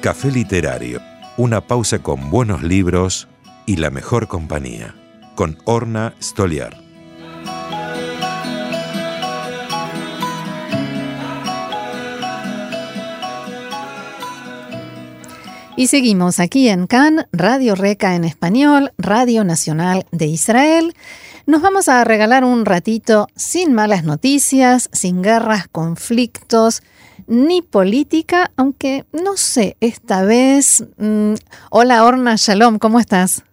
[0.00, 1.02] Café Literario,
[1.36, 3.28] una pausa con buenos libros
[3.66, 4.94] y la mejor compañía,
[5.34, 6.74] con Orna Stoliar.
[15.76, 20.94] Y seguimos aquí en CAN, Radio Reca en español, Radio Nacional de Israel.
[21.44, 26.82] Nos vamos a regalar un ratito sin malas noticias, sin guerras, conflictos,
[27.30, 30.84] ni política, aunque no sé, esta vez...
[30.98, 31.34] Mm,
[31.70, 33.44] hola Orna Shalom, ¿cómo estás?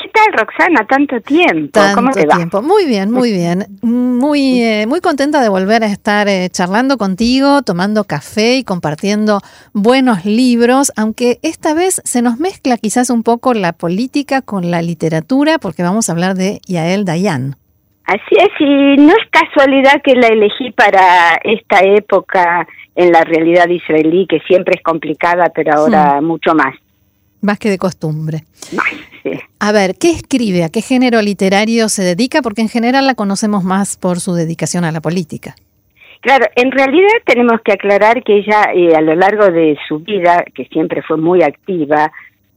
[0.00, 0.86] ¿Qué tal, Roxana?
[0.86, 1.72] Tanto tiempo.
[1.72, 2.36] Tanto ¿Cómo te va?
[2.36, 2.62] tiempo.
[2.62, 3.66] Muy bien, muy bien.
[3.82, 9.40] Muy, eh, muy contenta de volver a estar eh, charlando contigo, tomando café y compartiendo
[9.74, 14.82] buenos libros, aunque esta vez se nos mezcla quizás un poco la política con la
[14.82, 17.56] literatura, porque vamos a hablar de Yael Dayan.
[18.04, 22.66] Así es, y no es casualidad que la elegí para esta época
[22.98, 26.74] en la realidad israelí, que siempre es complicada, pero ahora mucho más.
[27.40, 28.42] Más que de costumbre.
[29.60, 30.64] A ver, ¿qué escribe?
[30.64, 32.42] ¿A qué género literario se dedica?
[32.42, 35.54] Porque en general la conocemos más por su dedicación a la política.
[36.22, 40.44] Claro, en realidad tenemos que aclarar que ella eh, a lo largo de su vida,
[40.52, 42.10] que siempre fue muy activa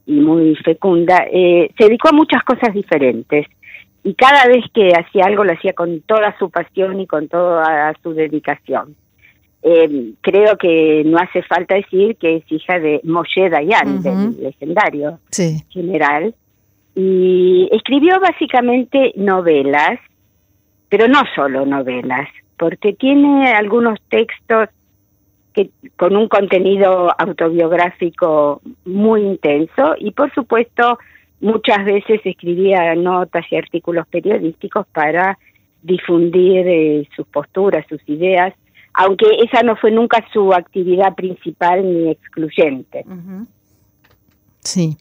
[0.06, 3.46] y muy fecunda, eh, se dedicó a muchas cosas diferentes.
[4.02, 7.94] Y cada vez que hacía algo lo hacía con toda su pasión y con toda
[8.02, 8.96] su dedicación.
[9.64, 15.20] Eh, creo que no hace falta decir que es hija de Moshe Dayan, del legendario
[15.70, 16.34] general,
[16.96, 20.00] y escribió básicamente novelas,
[20.88, 22.28] pero no solo novelas,
[22.58, 24.68] porque tiene algunos textos
[25.54, 30.98] que con un contenido autobiográfico muy intenso y por supuesto
[31.40, 35.38] muchas veces escribía notas y artículos periodísticos para
[35.82, 38.54] difundir eh, sus posturas, sus ideas
[38.94, 43.04] aunque esa no fue nunca su actividad principal ni excluyente.
[44.60, 44.96] Sí.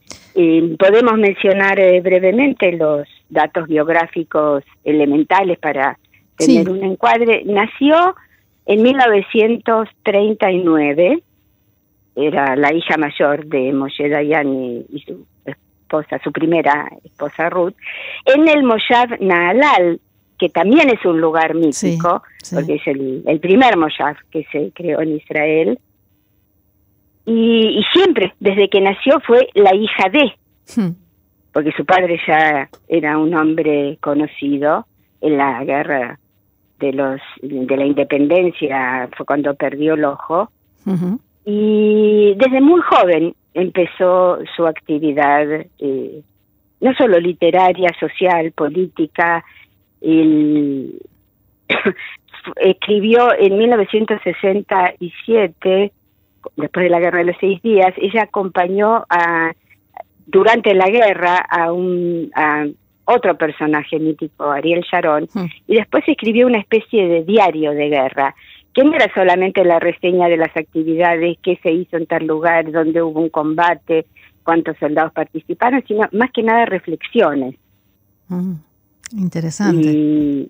[0.80, 6.00] podemos mencionar eh, brevemente los datos biográficos elementales para
[6.36, 7.44] tener un encuadre.
[7.46, 8.16] Nació
[8.66, 11.24] en 1939,
[12.16, 17.76] era la hija mayor de Moshe Dayan y, su esposa, su primera esposa Ruth,
[18.26, 20.00] en el Moshav Naalal,
[20.42, 25.18] que también es un lugar mítico, porque es el, primer Moshav que se creó en
[25.18, 25.78] Israel.
[27.28, 30.34] Y, siempre, desde que nació, fue la hija de,
[30.76, 30.96] hmm.
[31.54, 34.88] porque su padre ya era un hombre conocido
[35.22, 36.18] en la guerra
[36.80, 40.50] de los de la independencia, fue cuando perdió el ojo.
[41.46, 45.46] Y desde muy joven empezó su actividad,
[45.78, 46.24] eh,
[46.80, 49.46] no solo literaria, social, política,
[50.02, 51.02] el,
[52.58, 55.92] escribió en 1967,
[56.56, 59.54] después de la Guerra de los Seis Días, ella acompañó a,
[60.26, 62.66] durante la guerra a un a
[63.06, 65.46] otro personaje mítico, Ariel Sharon, hmm.
[65.68, 68.36] y después escribió una especie de diario de guerra,
[68.74, 72.72] que no era solamente la reseña de las actividades, qué se hizo en tal lugar,
[72.72, 74.06] dónde hubo un combate,
[74.44, 77.56] cuántos soldados participaron, sino más que nada reflexiones.
[78.30, 78.54] Hmm.
[79.18, 80.50] Interesante.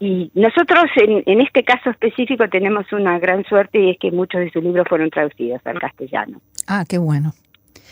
[0.00, 4.50] Y, nosotros en, este caso específico tenemos una gran suerte y es que muchos de
[4.50, 6.40] sus libros fueron traducidos al castellano.
[6.66, 7.34] Ah, qué bueno.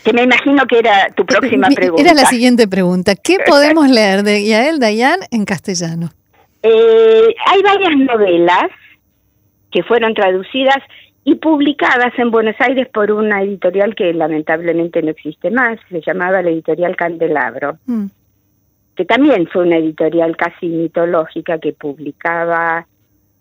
[0.04, 2.02] Que me imagino que era tu próxima pregunta.
[2.02, 3.14] Era la siguiente pregunta.
[3.14, 6.08] ¿Qué podemos leer de Yael Dayan en castellano?
[6.62, 8.70] Eh, hay varias novelas
[9.70, 10.78] que fueron traducidas
[11.24, 16.40] y publicadas en Buenos Aires por una editorial que lamentablemente no existe más, se llamaba
[16.40, 17.76] la editorial Candelabro.
[17.84, 18.06] Mm
[18.98, 22.84] que también fue una editorial casi mitológica que publicaba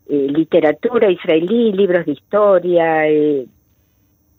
[0.07, 3.47] eh, literatura israelí, libros de historia, eh,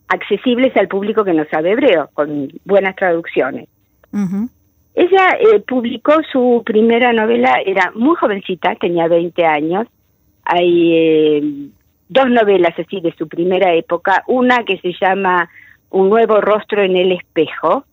[0.07, 3.69] accesibles al público que no sabe hebreo, con buenas traducciones.
[4.95, 9.89] Ella eh, publicó su primera novela, era muy jovencita, tenía 20 años.
[10.45, 11.73] Hay
[12.09, 15.51] dos novelas así de su primera época, una que se llama
[15.91, 17.85] Un nuevo rostro en el espejo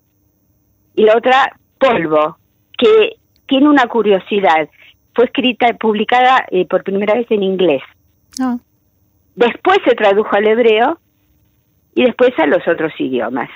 [0.95, 2.37] y la otra Polvo,
[2.77, 3.17] que
[3.47, 4.69] tiene una curiosidad.
[5.13, 7.81] fue escrita y publicada eh, por primera vez en inglés.
[8.39, 8.57] Ah.
[9.35, 10.99] Después se tradujo al hebreo
[11.93, 13.49] y después a los otros idiomas.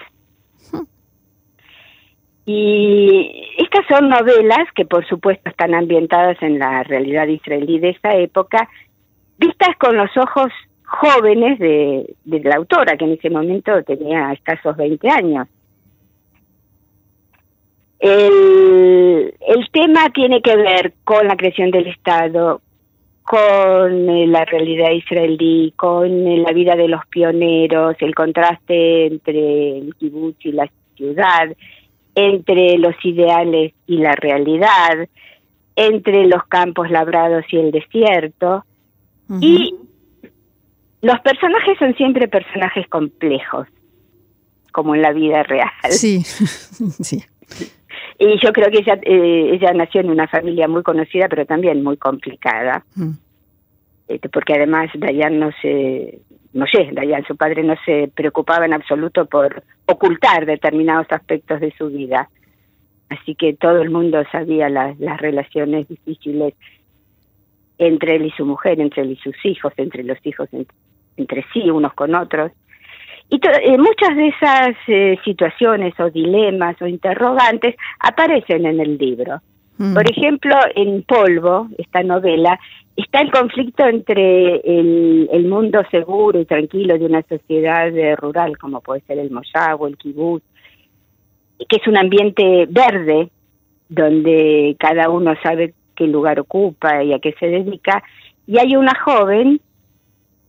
[2.52, 8.16] Y estas son novelas que por supuesto están ambientadas en la realidad israelí de esa
[8.16, 8.68] época,
[9.38, 10.52] vistas con los ojos
[10.84, 15.48] jóvenes de, de la autora, que en ese momento tenía escasos 20 años.
[18.00, 22.62] El, el tema tiene que ver con la creación del Estado,
[23.30, 29.78] con eh, la realidad israelí, con eh, la vida de los pioneros, el contraste entre
[29.78, 31.56] el kibutz y la ciudad,
[32.16, 35.08] entre los ideales y la realidad,
[35.76, 38.66] entre los campos labrados y el desierto.
[39.40, 39.76] Y
[41.04, 43.68] los personajes son siempre personajes complejos,
[44.72, 45.70] como en la vida real.
[45.92, 47.24] Sí, sí.
[48.20, 51.84] Y yo creo que ella, eh, ella nació en una familia muy conocida, pero también
[51.84, 52.84] muy complicada.
[52.96, 53.12] Mm.
[54.10, 56.20] Este, porque además Dayan no se,
[56.54, 61.74] no sé, Dayan, su padre no se preocupaba en absoluto por ocultar determinados aspectos de
[61.78, 62.30] su vida.
[63.10, 66.54] Así que todo el mundo sabía las, las relaciones difíciles
[67.78, 70.50] entre él y su mujer, entre él y sus hijos, entre los hijos
[71.18, 72.52] entre, sí, unos con otros.
[73.30, 79.40] Y eh, muchas de esas eh, situaciones o dilemas o interrogantes aparecen en el libro.
[79.78, 79.94] Mm.
[79.94, 82.60] Por ejemplo, en Polvo, esta novela,
[82.96, 88.82] está el conflicto entre el, mundo seguro y tranquilo de una sociedad eh, rural, como
[88.82, 90.44] puede ser el Moshav o el Kibbutz,
[91.58, 93.30] que es un ambiente verde,
[93.88, 98.04] donde cada uno sabe qué lugar ocupa y a qué se dedica,
[98.48, 99.62] y hay una joven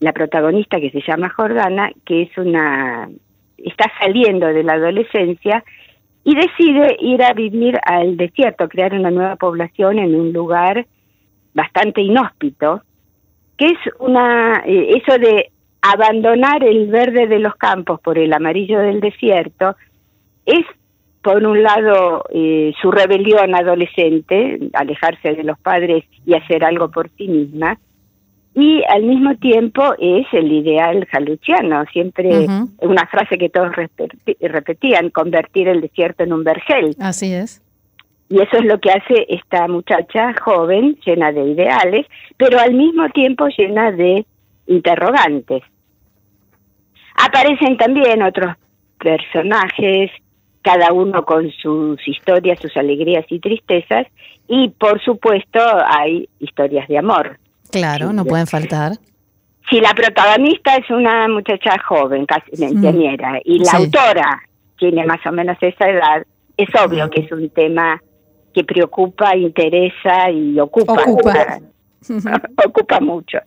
[0.00, 3.08] la protagonista que se llama Jordana, que es una
[3.58, 5.62] está saliendo de la adolescencia
[6.24, 10.86] y decide ir a vivir al desierto, crear una nueva población en un lugar
[11.54, 12.82] bastante inhóspito,
[13.56, 15.50] que es una eh, eso de
[15.82, 19.76] abandonar el verde de los campos por el amarillo del desierto
[20.44, 20.64] es
[21.22, 27.10] por un lado eh, su rebelión adolescente, alejarse de los padres y hacer algo por
[27.10, 27.78] sí misma,
[28.54, 32.46] y al mismo tiempo es el ideal jaluchiano, siempre
[32.78, 33.72] una frase que todos
[34.40, 36.96] repetían, convertir el desierto en un vergel.
[36.98, 37.62] Así es.
[38.28, 42.06] Y eso es lo que hace esta muchacha joven, llena de ideales,
[42.36, 44.24] pero al mismo tiempo llena de
[44.66, 45.62] interrogantes.
[47.16, 48.54] Aparecen también otros
[48.98, 50.10] personajes,
[50.62, 54.06] cada uno con sus historias, sus alegrías y tristezas,
[54.48, 57.38] y por supuesto hay historias de amor.
[57.70, 58.92] Claro, no pueden faltar.
[59.70, 62.68] Si la protagonista es una muchacha joven, casi mm.
[62.76, 64.42] ingeniera, y la autora
[64.78, 66.26] tiene más o menos esa edad,
[66.56, 68.02] es obvio que es un tema
[68.52, 70.94] que preocupa, interesa y ocupa.
[72.66, 73.38] Ocupa, mucho.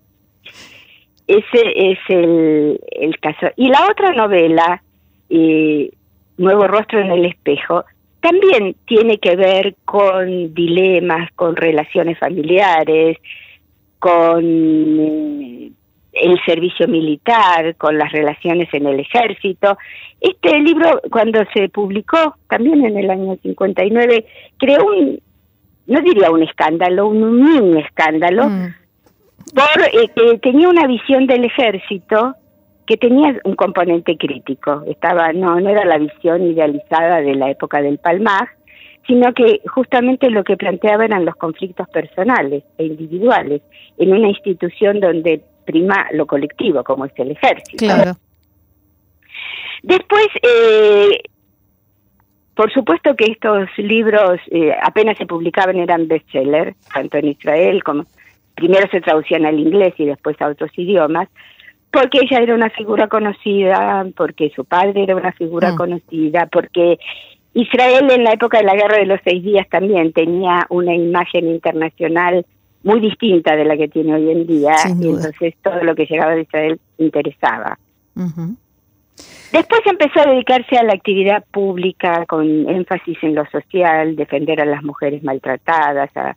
[1.28, 3.48] Ese es el, el, caso.
[3.56, 4.84] Y la otra novela,
[5.30, 5.92] eh,
[6.38, 7.84] Nuevo Rostro en el Espejo,
[8.22, 13.18] también tiene que ver con dilemas, con relaciones familiares,
[14.04, 15.72] con eh,
[16.12, 19.78] el servicio militar, con las relaciones en el ejército.
[20.20, 24.26] Este libro, cuando se publicó, también en el año 59,
[24.58, 25.20] creó un,
[25.88, 28.74] no diría un escándalo, un mini escándalo, mm.
[29.54, 32.36] porque eh, tenía una visión del ejército
[32.86, 34.84] que tenía un componente crítico.
[34.86, 38.50] Estaba, no, no era la visión idealizada de la época del Palmaj,
[39.08, 43.62] sino que justamente lo que planteaba eran los conflictos personales e individuales
[43.98, 47.86] en una institución donde prima lo colectivo, como es el ejército.
[47.86, 48.14] Claro.
[49.82, 51.20] Después, eh,
[52.56, 58.06] por supuesto que estos libros eh, apenas se publicaban, eran bestseller, tanto en Israel como
[58.56, 61.28] primero se traducían al inglés y después a otros idiomas,
[61.92, 65.76] porque ella era una figura conocida, porque su padre era una figura mm.
[65.76, 66.98] conocida, porque
[67.54, 71.48] Israel en la época de la Guerra de los Seis Días también tenía una imagen
[71.48, 72.46] internacional
[72.84, 76.36] muy distinta de la que tiene hoy en día, y entonces todo lo que llegaba
[76.36, 77.78] de Israel interesaba.
[79.54, 84.66] Después empezó a dedicarse a la actividad pública con énfasis en lo social, defender a
[84.66, 86.36] las mujeres maltratadas, a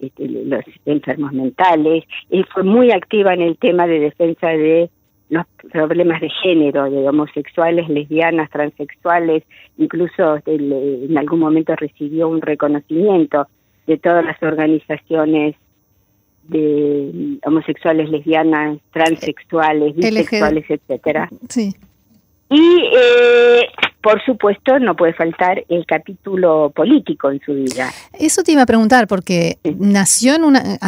[0.00, 4.90] este, los enfermos mentales, y fue muy activa en el tema de defensa de
[5.32, 9.42] los problemas de género, de homosexuales, lesbianas, transexuales,
[9.78, 13.48] incluso en algún momento recibió un reconocimiento
[13.86, 15.56] de todas las organizaciones
[16.48, 21.30] de homosexuales, lesbianas, transexuales, bisexuales, etcétera.
[21.48, 21.74] Sí.
[22.52, 23.66] Y eh,
[24.02, 27.88] por supuesto, no puede faltar el capítulo político en su vida.
[28.18, 30.78] Eso te iba a preguntar, porque nació en una,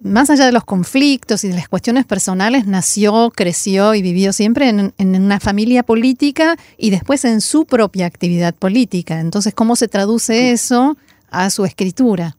[0.00, 4.70] más allá de los conflictos y de las cuestiones personales, nació, creció y vivió siempre
[4.70, 9.20] en, una familia política y después en su propia actividad política.
[9.20, 10.96] Entonces, ¿cómo se traduce eso
[11.30, 12.36] a su escritura?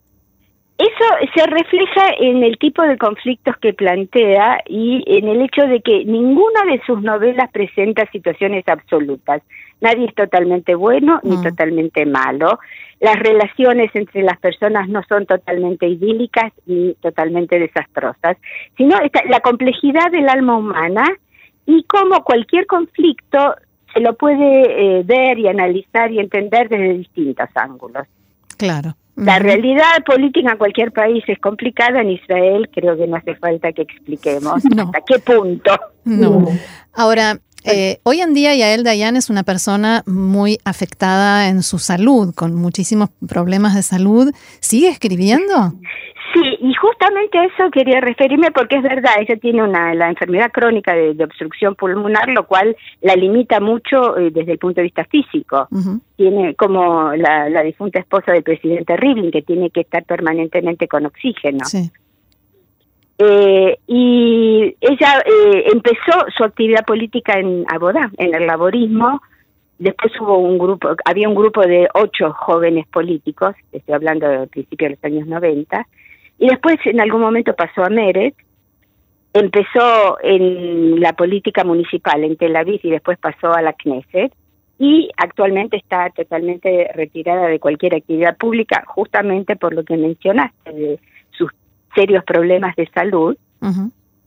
[0.77, 5.81] Eso se refleja en el tipo de conflictos que plantea y en el hecho de
[5.81, 9.41] que ninguna de sus novelas presenta situaciones absolutas.
[9.81, 11.43] Nadie es totalmente bueno ni mm.
[11.43, 12.60] totalmente malo.
[13.00, 18.38] Las relaciones entre las personas no son totalmente idílicas ni totalmente desastrosas,
[18.75, 18.98] sino
[19.29, 21.05] la complejidad del alma humana
[21.65, 23.55] y cómo cualquier conflicto
[23.93, 28.07] se lo puede eh, ver y analizar y entender desde distintos ángulos.
[28.58, 28.98] Claro.
[29.16, 33.74] La realidad política en cualquier país es complicada, en Israel creo que no hace falta
[33.74, 35.72] que expliquemos hasta qué punto.
[36.06, 36.46] No.
[36.94, 42.34] Ahora, eh, hoy en día Yael Dayan es una persona muy afectada en su salud,
[42.36, 44.32] con muchísimos problemas de salud.
[44.60, 45.74] ¿Sigue escribiendo?
[46.34, 50.52] Sí, y justamente a eso quería referirme porque es verdad, ella tiene una la enfermedad
[50.52, 55.06] crónica de, obstrucción pulmonar, lo cual la limita mucho eh, desde el punto de vista
[55.06, 55.68] físico.
[56.16, 61.06] Tiene como la, la, difunta esposa del presidente Rivlin, que tiene que estar permanentemente con
[61.06, 61.66] oxígeno.
[63.20, 69.22] Eh, y ella eh, empezó su actividad política en Abodá, en el laborismo.
[69.80, 74.88] Después hubo un grupo, había un grupo de ocho jóvenes políticos, estoy hablando del principio
[74.88, 75.88] de los años 90,
[76.40, 78.36] y después en algún momento pasó a Meret,
[79.34, 84.34] empezó en la política municipal en Tel Aviv y después pasó a la Knesset.
[84.80, 91.00] Y actualmente está totalmente retirada de cualquier actividad pública justamente por lo que mencionaste de
[91.98, 93.36] serios problemas de salud.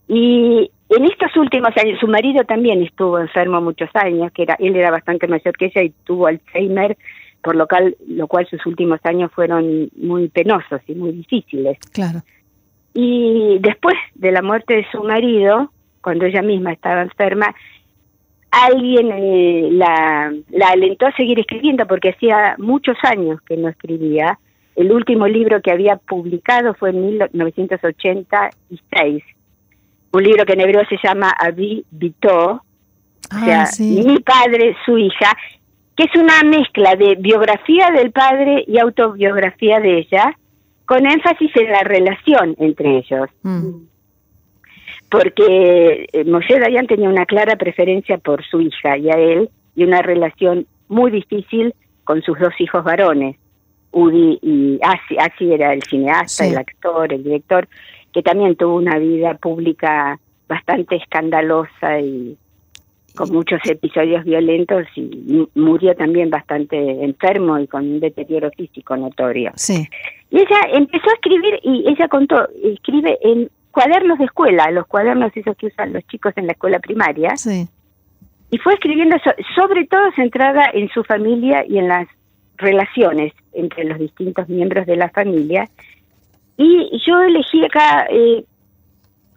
[0.09, 4.75] Y en estos últimos años, su marido también estuvo enfermo muchos años, que era él
[4.75, 6.97] era bastante mayor que ella y tuvo Alzheimer
[7.43, 11.79] por lo cual, lo cual sus últimos años fueron muy penosos y muy difíciles.
[11.93, 12.23] Claro.
[12.93, 15.71] Y después de la muerte de su marido,
[16.03, 17.55] cuando ella misma estaba enferma,
[18.51, 24.39] alguien eh, la, la alentó a seguir escribiendo porque hacía muchos años que no escribía.
[24.81, 29.23] El último libro que había publicado fue en 1986,
[30.11, 32.63] un libro que en hebreo se llama Avi Bito, o
[33.31, 35.37] ah, sea, mi padre, su hija,
[35.95, 40.35] que es una mezcla de biografía del padre y autobiografía de ella,
[40.87, 43.29] con énfasis en la relación entre ellos.
[43.43, 43.83] Mm.
[45.11, 49.85] Porque eh, Moshe Dayan tenía una clara preferencia por su hija y a él, y
[49.85, 53.37] una relación muy difícil con sus dos hijos varones,
[53.93, 55.17] Udi y Asi.
[55.19, 57.69] Asi era el cineasta, el actor, el director,
[58.13, 60.19] que también tuvo una vida pública
[60.49, 62.37] bastante escandalosa y
[63.15, 69.53] con muchos episodios violentos y murió también bastante enfermo y con un deterioro físico notorio.
[69.57, 69.89] Sí.
[70.31, 75.37] Y ella empezó a escribir y ella contó, escribe en cuadernos de escuela, los cuadernos
[75.37, 77.37] esos que usan los chicos en la escuela primaria.
[77.37, 77.69] Sí.
[78.51, 79.17] Y fue escribiendo
[79.55, 82.09] sobre todo centrada en su familia y en las
[82.61, 85.69] relaciones entre los distintos miembros de la familia.
[86.57, 88.45] Y yo elegí acá eh,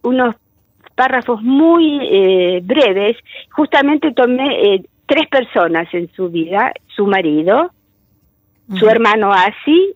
[0.01, 0.35] unos
[0.95, 3.17] párrafos muy eh, breves,
[3.51, 7.71] justamente tomé eh, tres personas en su vida, su marido,
[8.77, 9.93] su hermano Asi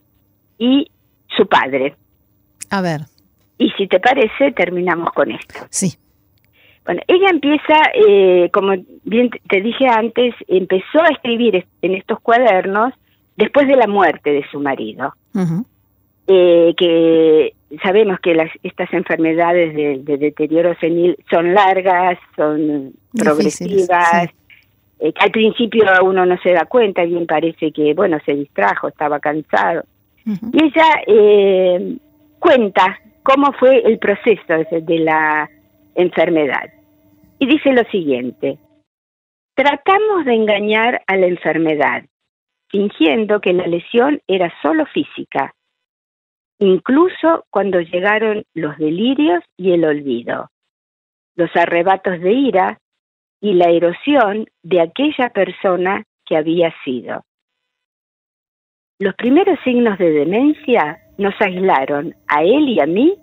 [0.58, 0.90] y
[1.36, 1.96] su padre.
[2.70, 3.02] A ver.
[3.58, 5.66] Y si te parece, terminamos con esto.
[5.70, 5.96] Sí.
[6.86, 12.94] Bueno, ella empieza, eh, como bien te dije antes, empezó a escribir en estos cuadernos
[13.38, 15.14] después de la muerte de su marido.
[16.28, 24.30] eh, que sabemos que las, estas enfermedades de, deterioro senil son largas, son progresivas.
[25.00, 29.20] Eh, al principio uno no se da cuenta, bien parece que, bueno, se distrajo, estaba
[29.20, 29.84] cansado.
[30.26, 31.98] Y ella eh,
[32.40, 35.50] cuenta cómo fue el proceso de la
[35.96, 36.70] enfermedad.
[37.40, 38.58] Y dice lo siguiente,
[39.54, 42.04] tratamos de engañar a la enfermedad,
[42.70, 45.54] fingiendo que la lesión era solo física
[46.60, 50.50] incluso cuando llegaron los delirios y el olvido,
[51.36, 52.80] los arrebatos de ira
[53.40, 57.24] y la erosión de aquella persona que había sido.
[59.00, 63.16] Los primeros signos de demencia nos aislaron a él y a mí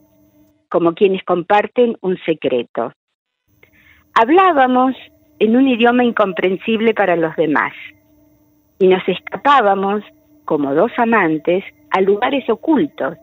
[0.71, 2.93] como quienes comparten un secreto.
[4.15, 4.95] Hablábamos
[5.41, 7.73] en un idioma incomprensible para los demás
[8.79, 10.03] y nos escapábamos
[10.45, 13.17] como dos amantes a lugares ocultos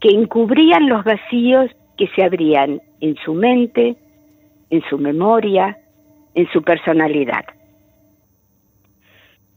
[0.00, 3.96] que encubrían los vacíos que se abrían en su mente,
[4.70, 5.78] en su memoria,
[6.34, 7.44] en su personalidad.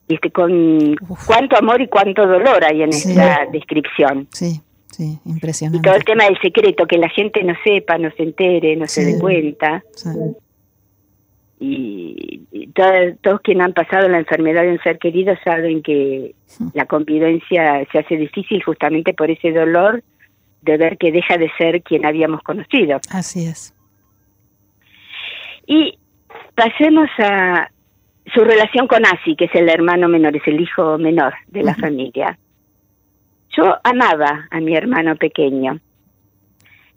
[0.08, 0.96] este, con
[1.28, 4.28] cuánto amor y cuánto dolor hay en esta descripción.
[4.32, 4.62] Sí,
[4.92, 5.78] sí, impresionante.
[5.78, 8.88] Y todo el tema del secreto, que la gente no sepa, no se entere, no
[8.88, 9.84] se dé cuenta.
[11.60, 16.34] Y, todos, todos quienes han pasado la enfermedad de un ser querido saben que
[16.74, 20.02] la convivencia se hace difícil justamente por ese dolor
[20.62, 23.00] de ver que deja de ser quien habíamos conocido.
[23.12, 23.76] Así es.
[25.68, 25.98] Y
[26.56, 27.70] pasemos a
[28.34, 31.76] su relación con Asi, que es el hermano menor, es el hijo menor de la
[31.76, 32.38] familia.
[33.56, 35.80] Yo amaba a mi hermano pequeño.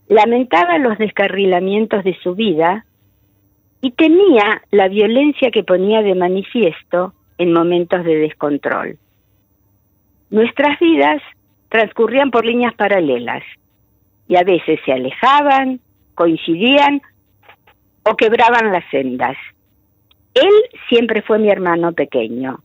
[0.08, 2.84] Lamentaba los descarrilamientos de su vida
[3.82, 8.96] y temía la violencia que ponía de manifiesto en momentos de descontrol.
[10.30, 11.20] Nuestras vidas
[11.68, 13.42] transcurrían por líneas paralelas
[14.28, 15.80] y a veces se alejaban,
[16.14, 17.02] coincidían
[18.04, 19.36] o quebraban las sendas.
[20.34, 20.52] Él
[20.88, 22.60] siempre fue mi hermano pequeño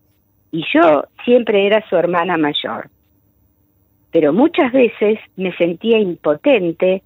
[0.52, 2.90] y yo siempre era su hermana mayor.
[4.12, 7.02] Pero muchas veces me sentía impotente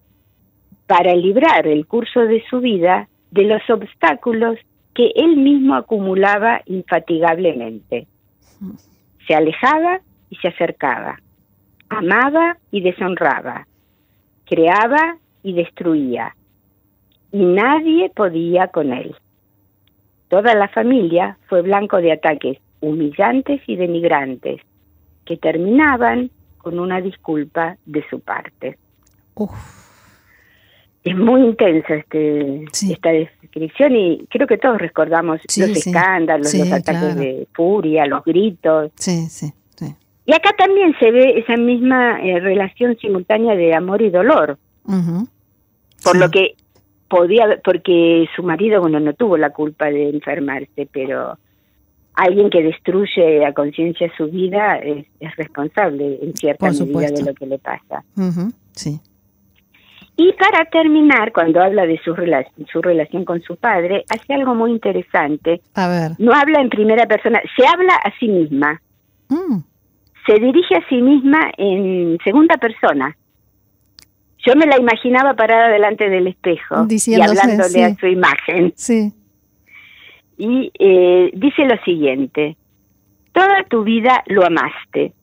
[0.86, 4.58] para librar el curso de su vida de los obstáculos
[4.94, 8.08] que él mismo acumulaba infatigablemente.
[9.26, 11.18] Se alejaba y se acercaba
[11.92, 13.68] amaba y deshonraba,
[14.46, 16.36] creaba y destruía,
[17.32, 19.16] y nadie podía con él.
[20.30, 24.62] Toda la familia fue blanco de ataques humillantes y denigrantes,
[25.26, 28.78] que terminaban con una disculpa de su parte.
[31.04, 37.16] Es muy intensa este, esta descripción y creo que todos recordamos los escándalos, los ataques
[37.16, 38.92] de furia, los gritos.
[38.96, 39.52] Sí, sí.
[40.26, 44.58] Y acá también se ve esa misma eh, relación simultánea de amor y dolor.
[46.04, 46.56] Por lo que
[47.10, 51.38] podía, porque su marido, bueno, no tuvo la culpa de enfermarse, pero
[52.14, 55.06] alguien que destruye a conciencia su vida es,
[55.38, 58.04] responsable en cierta medida de lo que le pasa.
[58.74, 59.00] Sí.
[60.18, 62.14] Y para terminar, cuando habla de su,
[62.72, 65.62] su relación con su padre, hace algo muy interesante.
[65.74, 66.12] A ver.
[66.20, 68.82] No habla en primera persona, se habla a sí misma.
[69.30, 69.62] Mm
[70.26, 73.16] se dirige a sí misma en segunda persona.
[74.46, 78.74] Yo me la imaginaba parada delante del espejo y hablándole a su imagen.
[78.76, 79.14] Sí.
[80.38, 82.58] Y eh, dice lo siguiente,
[83.34, 85.14] toda tu vida lo amaste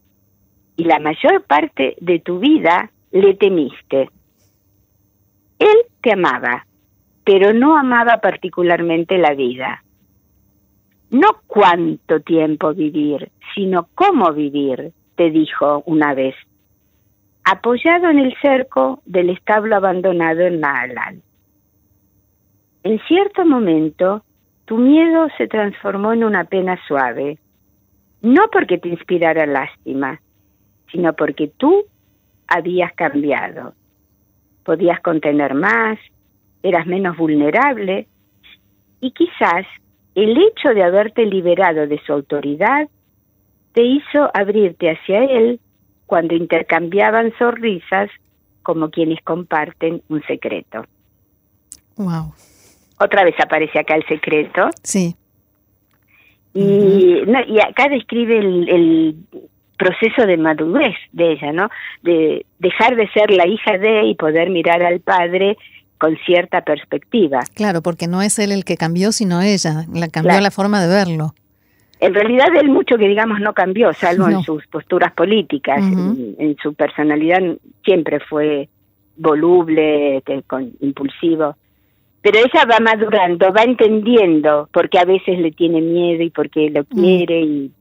[0.76, 4.10] y la mayor parte de tu vida le temiste.
[5.58, 6.66] Él te amaba,
[7.24, 9.82] pero no amaba particularmente la vida.
[11.10, 16.34] No cuánto tiempo vivir, sino cómo vivir, te dijo una vez,
[17.44, 21.22] apoyado en el cerco del establo abandonado en Mahalal.
[22.82, 24.22] En cierto momento,
[24.66, 27.38] tu miedo se transformó en una pena suave,
[28.20, 30.20] no porque te inspirara lástima,
[30.92, 31.84] sino porque tú
[32.46, 33.72] habías cambiado.
[34.68, 35.98] Podías contener más,
[36.62, 38.06] eras menos vulnerable
[39.00, 39.64] y quizás
[40.14, 42.86] el hecho de haberte liberado de su autoridad
[43.72, 45.58] te hizo abrirte hacia él
[46.04, 48.10] cuando intercambiaban sonrisas
[48.62, 50.84] como quienes comparten un secreto.
[51.96, 52.34] Wow.
[53.00, 54.68] Otra vez aparece acá el secreto.
[54.82, 55.16] Sí.
[56.52, 59.16] Y, y acá describe el, el,
[59.78, 61.70] proceso de madurez de ella, ¿no?
[62.02, 65.56] De dejar de ser la hija de y poder mirar al padre
[65.96, 67.40] con cierta perspectiva.
[67.54, 70.88] Claro, porque no es él el que cambió, sino ella, la cambió la forma de
[70.88, 71.34] verlo.
[72.00, 76.74] En realidad él mucho que digamos no cambió, salvo en sus posturas políticas, en, su
[76.74, 77.40] personalidad
[77.84, 78.68] siempre fue
[79.16, 81.56] voluble, este, con, impulsivo.
[82.22, 86.50] Pero ella va madurando, va entendiendo por qué a veces le tiene miedo y por
[86.50, 87.00] qué lo mm.
[87.00, 87.72] quiere y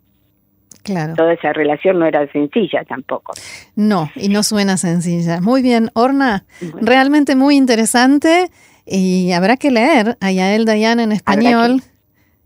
[0.88, 1.16] Claro.
[1.16, 3.34] Toda esa relación no era sencilla tampoco.
[3.76, 5.42] No, y no suena sencilla.
[5.42, 6.46] Muy bien, Orna,
[6.80, 8.48] realmente muy interesante
[8.86, 11.82] y habrá que leer a Yael Dayan en español.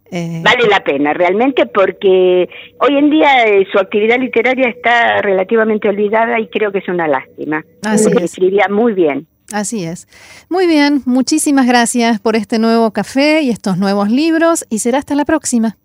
[0.09, 2.49] Eh, vale la pena, realmente, porque
[2.79, 7.07] hoy en día eh, su actividad literaria está relativamente olvidada y creo que es una
[7.07, 7.63] lástima.
[7.83, 9.27] Así porque escribía muy bien.
[9.53, 10.07] Así es.
[10.49, 15.13] Muy bien, muchísimas gracias por este nuevo café y estos nuevos libros y será hasta
[15.13, 15.77] la próxima.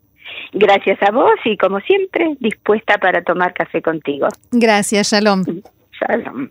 [0.53, 4.29] Gracias a vos y como siempre, dispuesta para tomar café contigo.
[4.53, 5.45] Gracias, Shalom.
[5.93, 6.49] Shalom.